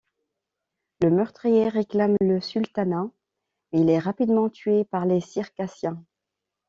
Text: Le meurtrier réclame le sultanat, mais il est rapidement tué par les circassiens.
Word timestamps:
Le 1.03 1.11
meurtrier 1.11 1.69
réclame 1.69 2.15
le 2.21 2.41
sultanat, 2.41 3.11
mais 3.71 3.81
il 3.81 3.89
est 3.91 3.99
rapidement 3.99 4.49
tué 4.49 4.83
par 4.83 5.05
les 5.05 5.21
circassiens. 5.21 6.03